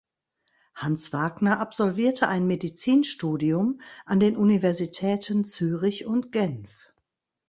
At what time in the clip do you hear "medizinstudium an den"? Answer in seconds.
2.47-4.35